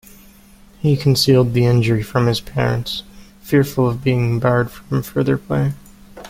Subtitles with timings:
[0.79, 3.03] He concealed the injury from his parents,
[3.39, 5.73] fearful of being barred from further play.